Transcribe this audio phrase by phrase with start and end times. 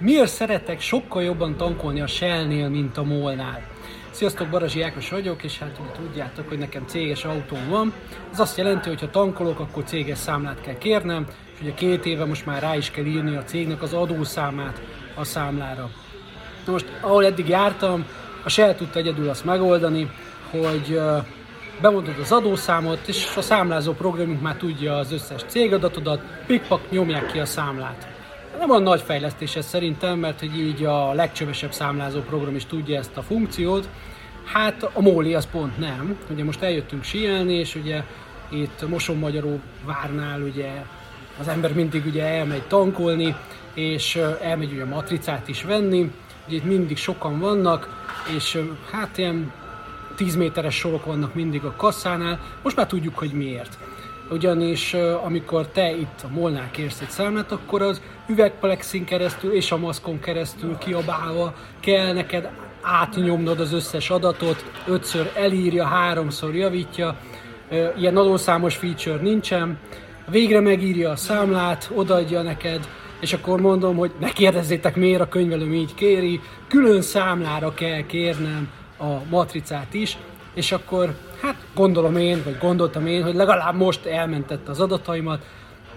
[0.00, 3.62] Miért szeretek sokkal jobban tankolni a Shell-nél, mint a Molnál?
[4.10, 7.92] Sziasztok, Barazsi Ákos vagyok, és hát ugye tudjátok, hogy nekem céges autóm van.
[8.32, 12.24] Ez azt jelenti, hogy ha tankolok, akkor céges számlát kell kérnem, és ugye két éve
[12.24, 14.80] most már rá is kell írni a cégnek az adószámát
[15.14, 15.90] a számlára.
[16.66, 18.06] Na most, ahol eddig jártam,
[18.44, 20.10] a Shell tudta egyedül azt megoldani,
[20.50, 21.00] hogy
[21.80, 27.38] bemondod az adószámot, és a számlázó programunk már tudja az összes cégadatodat, pikpak nyomják ki
[27.38, 28.17] a számlát.
[28.58, 32.98] Nem olyan nagy fejlesztés ez szerintem, mert hogy így a legcsövesebb számlázó program is tudja
[32.98, 33.88] ezt a funkciót.
[34.44, 36.18] Hát a Móli az pont nem.
[36.30, 38.02] Ugye most eljöttünk síelni, és ugye
[38.48, 40.68] itt Moson-Magyaró várnál ugye
[41.40, 43.36] az ember mindig ugye elmegy tankolni,
[43.74, 46.12] és elmegy ugye a matricát is venni.
[46.46, 48.58] Ugye itt mindig sokan vannak, és
[48.90, 49.52] hát ilyen
[50.16, 52.40] 10 méteres sorok vannak mindig a kasszánál.
[52.62, 53.78] Most már tudjuk, hogy miért
[54.30, 59.76] ugyanis amikor te itt a molnál kérsz egy számlát, akkor az üvegplexin keresztül és a
[59.76, 62.50] maszkon keresztül kiabálva kell neked
[62.82, 67.16] átnyomnod az összes adatot, ötször elírja, háromszor javítja,
[67.96, 69.78] ilyen adószámos feature nincsen,
[70.30, 72.88] végre megírja a számlát, odaadja neked,
[73.20, 78.68] és akkor mondom, hogy ne kérdezzétek miért a könyvelőm így kéri, külön számlára kell kérnem
[78.98, 80.16] a matricát is,
[80.58, 85.44] és akkor hát gondolom én, vagy gondoltam én, hogy legalább most elmentette az adataimat,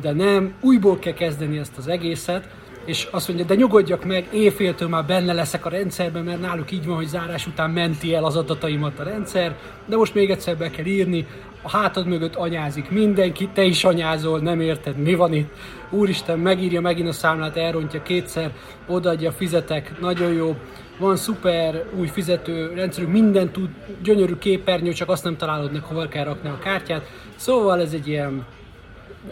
[0.00, 2.48] de nem, újból kell kezdeni ezt az egészet,
[2.84, 6.86] és azt mondja, de nyugodjak meg, éjféltől már benne leszek a rendszerben, mert náluk így
[6.86, 10.70] van, hogy zárás után menti el az adataimat a rendszer, de most még egyszer be
[10.70, 11.26] kell írni,
[11.62, 15.54] a hátad mögött anyázik mindenki, te is anyázol, nem érted, mi van itt.
[15.90, 18.52] Úristen, megírja megint a számlát, elrontja kétszer,
[18.86, 20.56] odaadja, fizetek, nagyon jó.
[20.98, 23.68] Van szuper új fizető rendszerünk, minden tud,
[24.02, 27.10] gyönyörű képernyő, csak azt nem találod meg, hol kell rakni a kártyát.
[27.36, 28.46] Szóval ez egy ilyen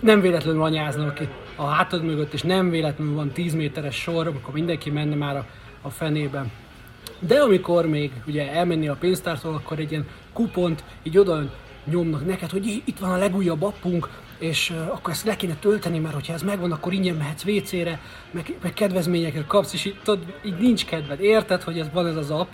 [0.00, 4.54] nem véletlenül anyáznak itt a hátad mögött, és nem véletlenül van 10 méteres sor, amikor
[4.54, 5.46] mindenki menne már a,
[5.82, 6.46] a fenébe.
[7.18, 11.50] De amikor még ugye elmenni a pénztártól, akkor egy ilyen kupont így oda
[11.84, 16.14] nyomnak neked, hogy itt van a legújabb appunk, és akkor ezt le kéne tölteni, mert
[16.14, 20.58] hogyha ez megvan, akkor ingyen mehetsz WC-re, meg, meg kedvezményeket kapsz, és így, tudod, így
[20.58, 21.20] nincs kedved.
[21.20, 22.52] Érted, hogy ez van ez az app,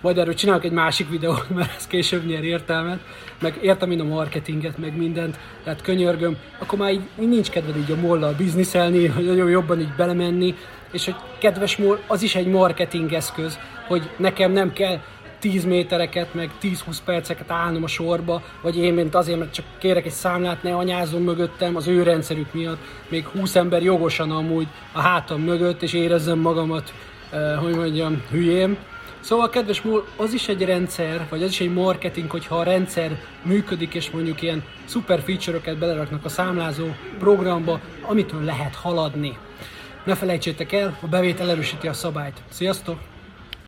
[0.00, 2.98] majd erről csinálok egy másik videót, mert ez később nyer értelmet,
[3.40, 7.90] meg értem én a marketinget, meg mindent, tehát könyörgöm, akkor már így, nincs kedved így
[7.90, 10.54] a mollal bizniszelni, hogy nagyon jobban így belemenni,
[10.92, 15.00] és hogy kedves moll, az is egy marketing eszköz, hogy nekem nem kell
[15.38, 20.06] 10 métereket, meg 10-20 perceket állnom a sorba, vagy én, mint azért, mert csak kérek
[20.06, 22.78] egy számlát, ne anyázom mögöttem az ő rendszerük miatt,
[23.08, 26.92] még 20 ember jogosan amúgy a hátam mögött, és érezzem magamat,
[27.30, 28.76] eh, hogy mondjam, hülyém.
[29.20, 33.18] Szóval, kedves múl, az is egy rendszer, vagy az is egy marketing, hogyha a rendszer
[33.42, 36.86] működik, és mondjuk ilyen szuper feature-öket beleraknak a számlázó
[37.18, 39.38] programba, amitől lehet haladni.
[40.04, 42.42] Ne felejtsétek el, a bevétel erősíti a szabályt.
[42.48, 43.17] Sziasztok!